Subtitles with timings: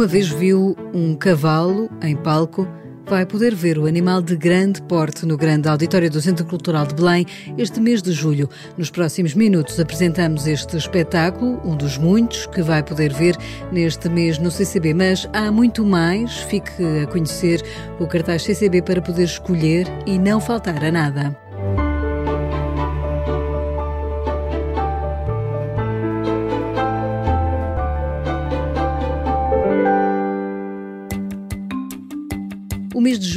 [0.00, 2.66] Alguma vez viu um cavalo em palco?
[3.04, 6.94] Vai poder ver o animal de grande porte no grande auditório do Centro Cultural de
[6.94, 7.26] Belém
[7.58, 8.48] este mês de julho.
[8.78, 13.36] Nos próximos minutos apresentamos este espetáculo, um dos muitos que vai poder ver
[13.70, 14.94] neste mês no CCB.
[14.94, 16.34] Mas há muito mais.
[16.44, 17.62] Fique a conhecer
[18.00, 21.49] o cartaz CCB para poder escolher e não faltar a nada.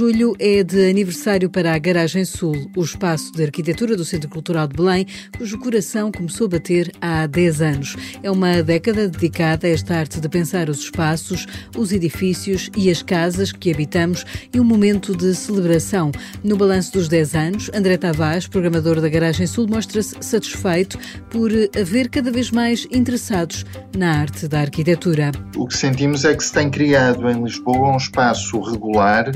[0.04, 4.68] Julho é de aniversário para a Garagem Sul, o espaço de arquitetura do Centro Cultural
[4.68, 5.08] de Belém,
[5.38, 7.96] cujo coração começou a bater há 10 anos.
[8.22, 13.02] É uma década dedicada a esta arte de pensar os espaços, os edifícios e as
[13.02, 16.12] casas que habitamos e um momento de celebração.
[16.44, 22.10] No balanço dos 10 anos, André Tavares, programador da Garagem Sul, mostra-se satisfeito por haver
[22.10, 25.32] cada vez mais interessados na arte da arquitetura.
[25.56, 29.32] O que sentimos é que se tem criado em Lisboa um espaço regular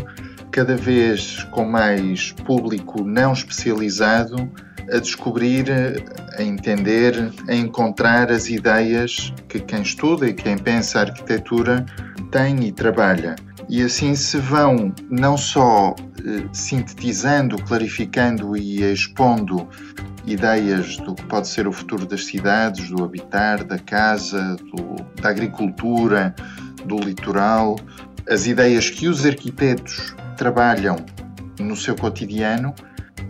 [0.58, 4.52] cada vez com mais público não especializado
[4.92, 5.68] a descobrir,
[6.36, 11.86] a entender, a encontrar as ideias que quem estuda e quem pensa arquitetura
[12.32, 13.36] tem e trabalha.
[13.70, 15.94] E assim se vão não só
[16.26, 19.70] eh, sintetizando, clarificando e expondo
[20.26, 25.30] ideias do que pode ser o futuro das cidades, do habitar, da casa, do, da
[25.30, 26.34] agricultura,
[26.88, 27.76] do litoral,
[28.30, 30.98] as ideias que os arquitetos trabalham
[31.60, 32.74] no seu cotidiano,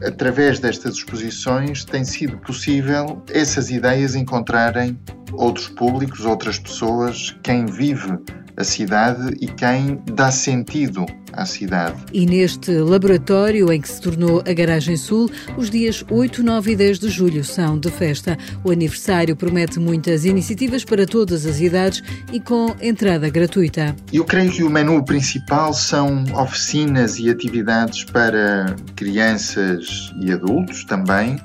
[0.05, 4.99] através destas exposições tem sido possível essas ideias encontrarem
[5.33, 8.17] outros públicos, outras pessoas, quem vive
[8.55, 11.05] a cidade e quem dá sentido
[11.37, 11.95] à cidade.
[12.11, 16.75] E neste laboratório em que se tornou a Garagem Sul, os dias 8, 9 e
[16.75, 18.37] 10 de julho são de festa.
[18.63, 22.03] O aniversário promete muitas iniciativas para todas as idades
[22.33, 23.95] e com entrada gratuita.
[24.11, 31.37] Eu creio que o menu principal são oficinas e atividades para crianças e adultos também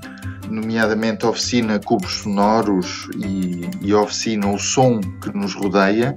[0.53, 6.17] nomeadamente a oficina Cubos Sonoros e, e a oficina O Som que nos rodeia,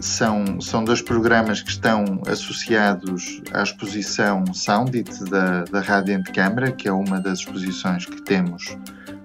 [0.00, 6.88] são, são dois programas que estão associados à exposição Soundit da, da Rádio Câmara, que
[6.88, 8.76] é uma das exposições que temos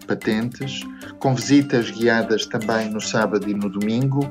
[0.07, 0.81] patentes,
[1.19, 4.21] com visitas guiadas também no sábado e no domingo,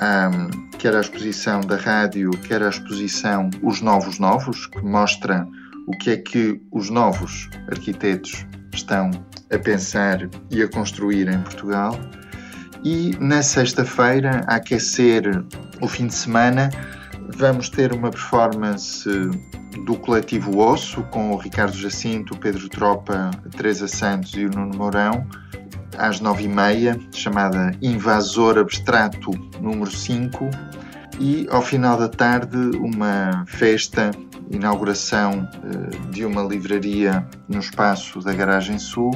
[0.00, 5.46] um, quer a exposição da rádio, quer a exposição Os Novos Novos, que mostra
[5.86, 9.10] o que é que os novos arquitetos estão
[9.52, 11.98] a pensar e a construir em Portugal.
[12.84, 15.22] E na sexta-feira, a aquecer
[15.80, 16.68] o fim de semana,
[17.36, 19.08] vamos ter uma performance
[19.84, 24.50] do coletivo Osso com o Ricardo Jacinto, o Pedro Tropa, a Teresa Santos e o
[24.50, 25.26] Nuno Mourão,
[25.96, 30.50] às nove e meia, chamada Invasor Abstrato número 5.
[31.20, 34.10] E ao final da tarde, uma festa,
[34.52, 39.10] inauguração eh, de uma livraria no espaço da Garagem Sul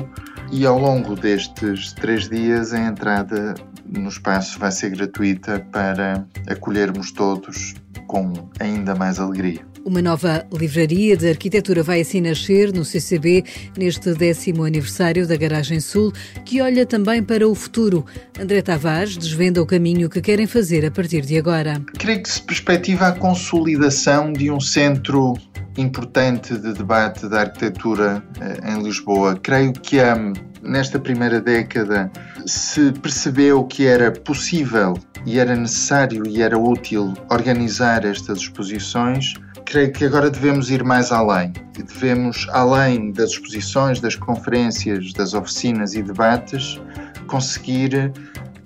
[0.50, 3.54] e ao longo destes três dias a entrada
[3.84, 7.75] no espaço vai ser gratuita para acolhermos todos
[8.06, 9.75] com ainda mais alegria.
[9.86, 13.44] Uma nova livraria de arquitetura vai assim nascer no CCB
[13.78, 16.12] neste décimo aniversário da Garagem Sul,
[16.44, 18.04] que olha também para o futuro.
[18.36, 21.80] André Tavares desvenda o caminho que querem fazer a partir de agora.
[21.96, 25.34] Creio que se perspectiva a consolidação de um centro
[25.78, 29.38] importante de debate da arquitetura eh, em Lisboa.
[29.41, 30.32] Creio que um,
[30.69, 32.10] nesta primeira década
[32.44, 39.34] se percebeu que era possível e era necessário e era útil organizar estas exposições.
[39.66, 41.53] Creio que agora devemos ir mais além.
[41.77, 46.81] Devemos, além das exposições, das conferências, das oficinas e debates,
[47.26, 48.12] conseguir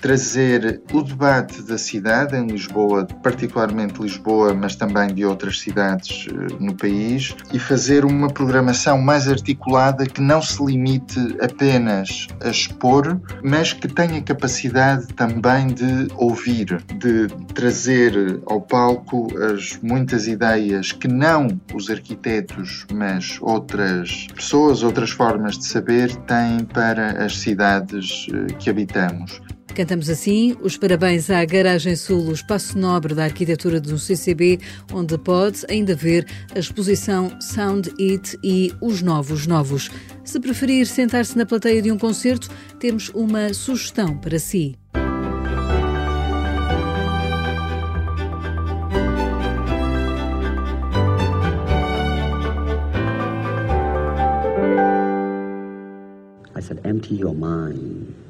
[0.01, 6.57] trazer o debate da cidade em Lisboa, particularmente Lisboa, mas também de outras cidades eh,
[6.59, 13.21] no país, e fazer uma programação mais articulada que não se limite apenas a expor,
[13.43, 21.09] mas que tenha capacidade também de ouvir, de trazer ao palco as muitas ideias que
[21.09, 28.53] não os arquitetos, mas outras pessoas, outras formas de saber têm para as cidades eh,
[28.59, 29.41] que habitamos.
[29.75, 34.59] Cantamos assim os parabéns à Garagem Sul, o espaço nobre da arquitetura do CCB,
[34.93, 39.91] onde pode ainda ver a exposição Sound It e os novos novos.
[40.25, 44.77] Se preferir sentar-se na plateia de um concerto, temos uma sugestão para si.
[56.55, 58.30] I said, empty your mind.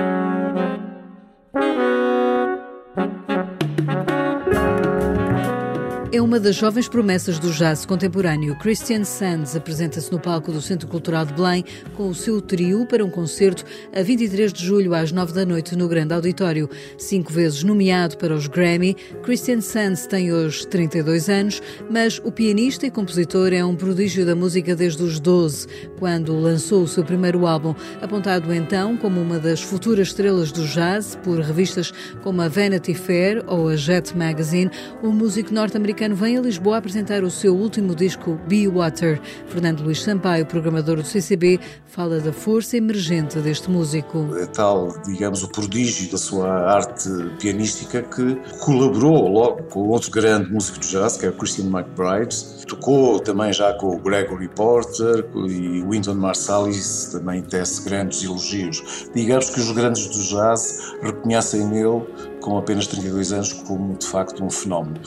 [6.31, 8.55] Uma das jovens promessas do jazz contemporâneo.
[8.55, 13.03] Christian Sands apresenta-se no palco do Centro Cultural de Belém com o seu trio para
[13.03, 16.69] um concerto a 23 de julho às 9 da noite no Grande Auditório.
[16.97, 22.87] Cinco vezes nomeado para os Grammy, Christian Sands tem hoje 32 anos, mas o pianista
[22.87, 25.67] e compositor é um prodígio da música desde os 12,
[25.99, 31.19] quando lançou o seu primeiro álbum, apontado então como uma das futuras estrelas do jazz
[31.25, 31.91] por revistas
[32.23, 34.71] como a Vanity Fair ou a Jet Magazine.
[35.03, 39.19] O músico norte-americano americano vem a Lisboa apresentar o seu último disco, Be Water.
[39.47, 44.27] Fernando Luís Sampaio, programador do CCB, fala da força emergente deste músico.
[44.37, 47.09] É tal, digamos, o prodígio da sua arte
[47.39, 52.35] pianística que colaborou logo com outro grande músico de jazz, que é o Christian McBride.
[52.67, 59.09] Tocou também já com o Gregory Porter e Wynton Marsalis, também tece grandes elogios.
[59.15, 62.05] Digamos que os grandes do jazz reconhecem nele
[62.41, 64.99] com apenas 32 anos, como de facto um fenómeno.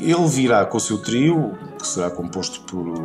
[0.00, 2.98] Ele virá com o seu trio, que será composto por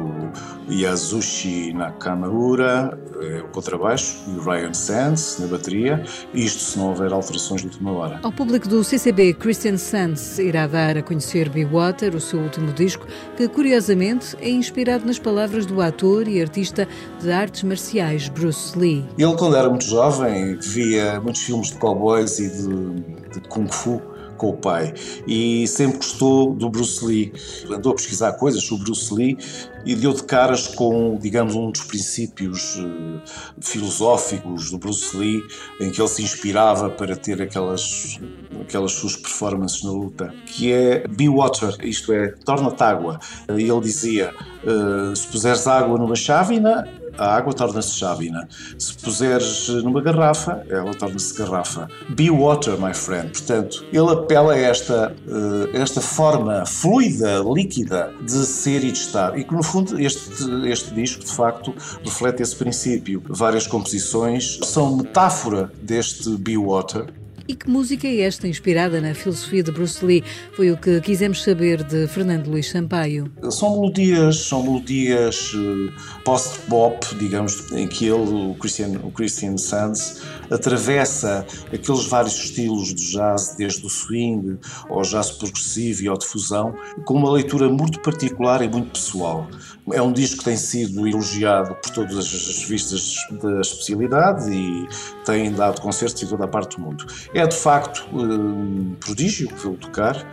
[0.69, 6.03] Yasushi Nakamura, é, o contrabaixo, e Ryan Sands na bateria,
[6.33, 8.19] isto se não houver alterações de última hora.
[8.23, 12.73] Ao público do CCB, Christian Sands irá dar a conhecer Be Water, o seu último
[12.73, 13.05] disco,
[13.37, 16.87] que curiosamente é inspirado nas palavras do ator e artista
[17.21, 19.05] de artes marciais Bruce Lee.
[19.17, 24.01] Ele, quando era muito jovem, via muitos filmes de cowboys e de, de kung fu
[24.37, 24.93] com o pai
[25.27, 27.33] e sempre gostou do Bruce Lee.
[27.69, 29.37] Andou a pesquisar coisas sobre Bruce Lee
[29.85, 33.21] e deu de caras com, digamos, um dos princípios uh,
[33.61, 35.41] filosóficos do Bruce Lee,
[35.79, 38.19] em que ele se inspirava para ter aquelas,
[38.61, 43.19] aquelas suas performances na luta, que é Be Water, isto é, torna-te água.
[43.49, 44.33] E ele dizia:
[44.63, 46.87] uh, se puseres água numa chávena,
[47.17, 48.47] a água torna-se chávena.
[48.77, 51.87] Se puseres numa garrafa, ela torna-se garrafa.
[52.09, 53.29] Be water, my friend.
[53.31, 59.37] Portanto, ele apela a esta, uh, esta forma fluida, líquida de ser e de estar.
[59.37, 61.73] E que, no fundo, este, este disco, de facto,
[62.03, 63.21] reflete esse princípio.
[63.27, 69.63] Várias composições são metáfora deste Be Water e que música é esta inspirada na filosofia
[69.63, 70.23] de Bruce Lee?
[70.55, 73.31] Foi o que quisemos saber de Fernando Luís Sampaio.
[73.49, 75.93] São melodias, são melodias eh,
[76.23, 83.11] post-bop, digamos, em que ele, o Christian, o Christian Sands, atravessa aqueles vários estilos de
[83.11, 84.57] jazz, desde o swing
[84.89, 86.75] ao jazz progressivo e ao de fusão,
[87.05, 89.47] com uma leitura muito particular e muito pessoal.
[89.91, 94.87] É um disco que tem sido elogiado por todas as revistas da especialidade e
[95.23, 97.05] tem dado concertos em toda a parte do mundo.
[97.33, 100.25] É de facto um prodígio vê-lo tocar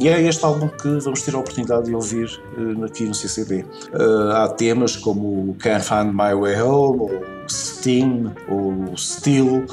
[0.00, 3.64] e é este álbum que vamos ter a oportunidade de ouvir eh, aqui no CCB.
[3.92, 9.66] Eh, há temas como Can't Find My Way Home, ou Steam, ou Steel,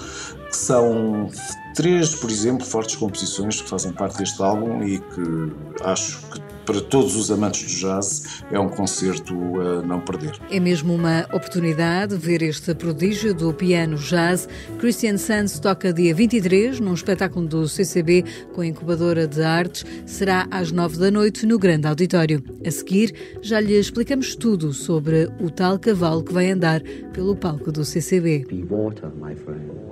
[0.50, 1.30] que são
[1.76, 6.82] três, por exemplo, fortes composições que fazem parte deste álbum e que acho que para
[6.82, 10.40] todos os amantes do jazz, é um concerto a não perder.
[10.52, 14.48] É mesmo uma oportunidade ver este prodígio do piano jazz.
[14.78, 18.24] Christian Sands toca dia 23 num espetáculo do CCB
[18.54, 19.84] com a incubadora de artes.
[20.06, 22.44] Será às 9 da noite no Grande Auditório.
[22.64, 27.72] A seguir, já lhe explicamos tudo sobre o tal cavalo que vai andar pelo palco
[27.72, 28.46] do CCB.
[28.48, 29.89] Be water, my friend.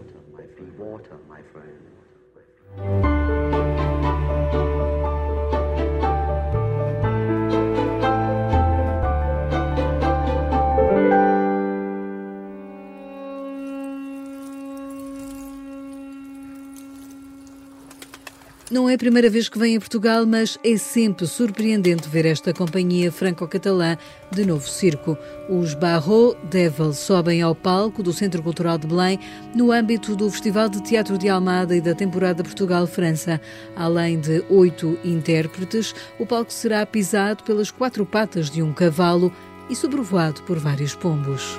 [18.70, 22.54] Não é a primeira vez que vem a Portugal, mas é sempre surpreendente ver esta
[22.54, 23.98] companhia franco-catalã
[24.30, 25.18] de novo circo.
[25.48, 29.22] Os Barro Devil sobem ao palco do Centro Cultural de Belém
[29.56, 33.40] no âmbito do Festival de Teatro de Almada e da temporada Portugal-França.
[33.74, 39.32] Além de oito intérpretes, o palco será pisado pelas quatro patas de um cavalo
[39.70, 41.58] e sobrevoado por vários pombos.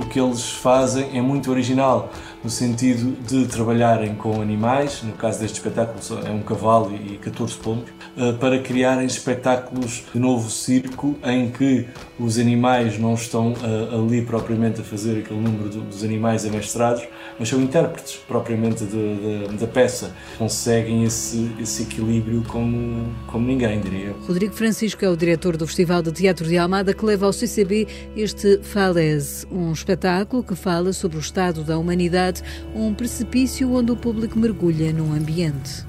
[0.00, 5.40] O que eles fazem é muito original no sentido de trabalharem com animais, no caso
[5.40, 7.90] deste espetáculo é um cavalo e 14 pombos,
[8.40, 11.86] para criarem espetáculos de novo circo em que
[12.18, 17.04] os animais não estão eh, ali propriamente a fazer aquele número dos animais amestrados,
[17.38, 18.84] mas são intérpretes propriamente
[19.58, 20.12] da peça.
[20.36, 24.14] Conseguem esse, esse equilíbrio como, como ninguém, diria.
[24.26, 27.86] Rodrigo Francisco é o diretor do Festival de Teatro de Almada que leva ao CCB
[28.16, 32.42] este Falaise, um espetáculo que fala sobre o estado da humanidade,
[32.74, 35.87] um precipício onde o público mergulha num ambiente.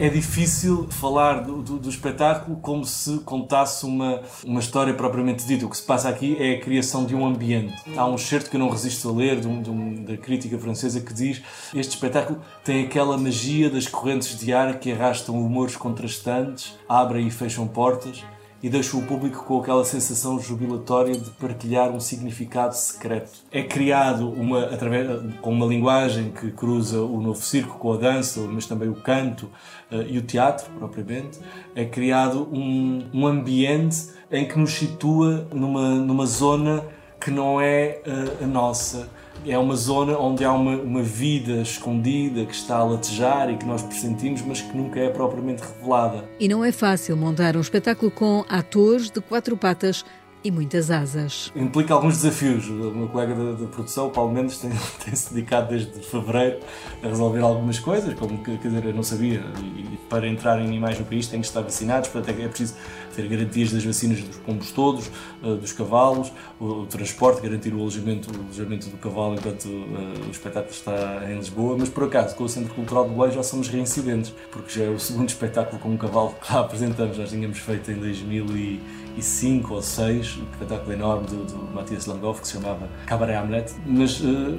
[0.00, 5.66] É difícil falar do, do, do, espetáculo como se contasse uma, uma história propriamente dita.
[5.66, 7.74] O que se passa aqui é a criação de um ambiente.
[7.94, 10.58] Há um certo que eu não resisto a ler, de um, de um, da crítica
[10.58, 11.42] francesa, que diz
[11.74, 17.30] este espetáculo tem aquela magia das correntes de ar que arrastam humores contrastantes, abrem e
[17.30, 18.24] fecham portas
[18.62, 23.30] e deixa o público com aquela sensação jubilatória de partilhar um significado secreto.
[23.50, 28.40] É criado uma, através, com uma linguagem que cruza o novo circo com a dança,
[28.42, 29.50] mas também o canto
[29.90, 31.38] uh, e o teatro, propriamente.
[31.74, 36.84] É criado um, um ambiente em que nos situa numa, numa zona
[37.18, 39.08] que não é uh, a nossa
[39.46, 43.64] é uma zona onde há uma, uma vida escondida que está a latejar e que
[43.64, 46.24] nós pressentimos, mas que nunca é propriamente revelada.
[46.38, 50.04] E não é fácil montar um espetáculo com atores de quatro patas
[50.42, 51.52] e muitas asas.
[51.54, 52.66] Implica alguns desafios.
[52.68, 54.70] O meu colega da, produção, o Paulo Mendes, tem,
[55.04, 56.60] tem, se dedicado desde fevereiro
[57.02, 59.44] a resolver algumas coisas, como quer dizer, eu não sabia.
[59.62, 62.74] E, para entrar em animais no país têm que estar vacinados, portanto é, é preciso
[63.14, 65.10] ter garantias das vacinas dos pombos todos,
[65.42, 70.30] uh, dos cavalos, o, transporte, garantir o alojamento, o alojamento do cavalo enquanto uh, o
[70.30, 71.76] espetáculo está em Lisboa.
[71.78, 74.88] Mas por acaso, com o Centro Cultural do Belém já somos reincidentes, porque já é
[74.88, 77.18] o segundo espetáculo com um cavalo que lá apresentamos.
[77.18, 78.80] Nós tínhamos feito em 2000 e
[79.16, 83.34] e cinco ou seis, um espetáculo enorme do, do Matias Langhoff que se chamava Cabaret
[83.34, 83.72] Hamlet.
[83.86, 84.58] Mas uh,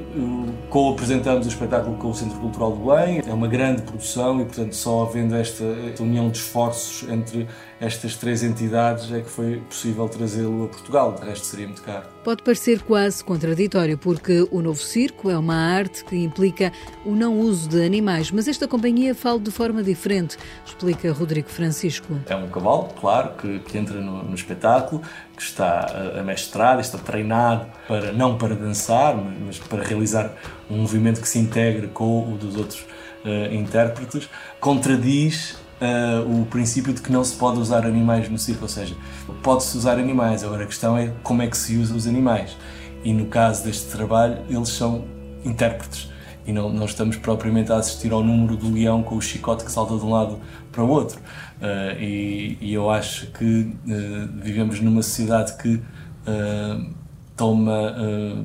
[0.69, 3.21] co-apresentamos o espetáculo com o Centro Cultural do Belém.
[3.25, 5.63] É uma grande produção e, portanto, só havendo esta
[5.99, 7.47] união de esforços entre
[7.81, 12.05] estas três entidades é que foi possível trazê-lo a Portugal, de resto seria muito caro.
[12.23, 16.71] Pode parecer quase contraditório, porque o novo circo é uma arte que implica
[17.03, 22.19] o não uso de animais, mas esta companhia fala de forma diferente, explica Rodrigo Francisco.
[22.29, 25.01] É um cavalo, claro, que, que entra no, no, espetáculo,
[25.35, 25.87] que está
[26.19, 30.35] amestrado, está treinado para não para dançar, mas para realizar
[30.69, 32.85] um movimento que se integre com o dos outros
[33.25, 38.63] uh, intérpretes, contradiz uh, o princípio de que não se pode usar animais no circo,
[38.63, 38.95] ou seja,
[39.41, 42.55] pode-se usar animais, agora a questão é como é que se usa os animais.
[43.03, 45.05] E no caso deste trabalho, eles são
[45.43, 46.11] intérpretes
[46.45, 49.71] e não, não estamos propriamente a assistir ao número do leão com o chicote que
[49.71, 50.39] salta de um lado
[50.71, 51.19] para o outro.
[51.19, 56.93] Uh, e, e, eu acho que uh, vivemos numa sociedade que uh,
[57.35, 57.95] toma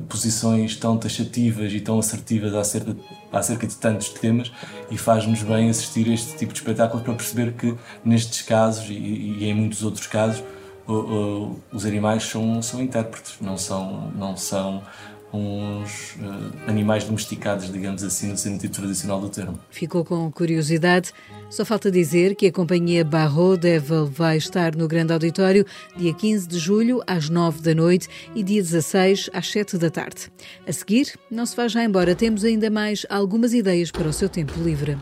[0.09, 2.95] posições tão taxativas e tão assertivas acerca
[3.31, 4.51] acerca de tantos temas
[4.89, 8.93] e faz-nos bem assistir a este tipo de espetáculo para perceber que nestes casos e,
[8.93, 10.43] e em muitos outros casos
[10.87, 14.81] uh, uh, os animais são, são intérpretes, não são, não são
[15.33, 19.59] uns uh, animais domesticados, digamos assim, no sentido tradicional do termo.
[19.69, 21.11] Ficou com curiosidade.
[21.49, 25.65] Só falta dizer que a companhia Barreau Devil vai estar no Grande Auditório
[25.95, 30.31] dia 15 de julho, às 9 da noite, e dia 16, às 7 da tarde.
[30.67, 34.29] A seguir, não se vá já embora, temos ainda mais algumas ideias para o seu
[34.29, 34.97] tempo livre.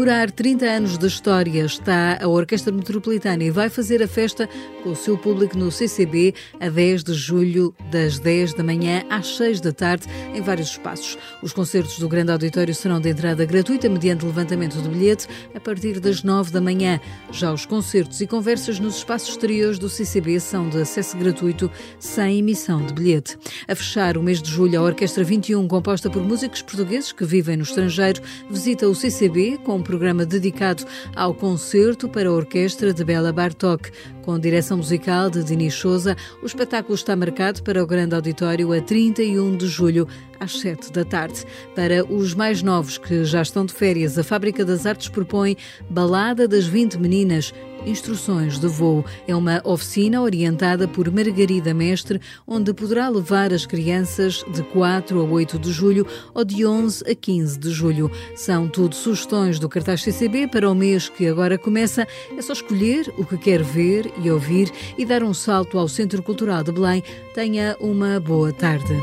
[0.00, 4.48] Comemorar 30 anos de história está a Orquestra Metropolitana e vai fazer a festa
[4.82, 9.36] com o seu público no CCB a 10 de julho, das 10 da manhã às
[9.36, 11.18] 6 da tarde, em vários espaços.
[11.42, 16.00] Os concertos do Grande Auditório serão de entrada gratuita mediante levantamento de bilhete a partir
[16.00, 16.98] das 9 da manhã.
[17.30, 22.38] Já os concertos e conversas nos espaços exteriores do CCB são de acesso gratuito, sem
[22.38, 23.36] emissão de bilhete.
[23.68, 27.58] A fechar o mês de julho, a Orquestra 21, composta por músicos portugueses que vivem
[27.58, 30.84] no estrangeiro, visita o CCB com programa dedicado
[31.16, 33.90] ao concerto para a orquestra de Bela Bartok.
[34.22, 38.80] Com direção musical de Dini Souza, o espetáculo está marcado para o Grande Auditório a
[38.80, 40.06] 31 de julho,
[40.38, 41.44] às 7 da tarde.
[41.74, 45.56] Para os mais novos que já estão de férias, a Fábrica das Artes propõe
[45.90, 47.52] Balada das 20 Meninas,
[47.86, 49.04] Instruções de Voo.
[49.26, 55.24] É uma oficina orientada por Margarida Mestre, onde poderá levar as crianças de 4 a
[55.24, 58.10] 8 de julho ou de 11 a 15 de julho.
[58.34, 62.06] São tudo sugestões do cartaz CCB para o mês que agora começa.
[62.36, 66.22] É só escolher o que quer ver e ouvir e dar um salto ao Centro
[66.22, 67.02] Cultural de Belém.
[67.34, 68.94] Tenha uma boa tarde.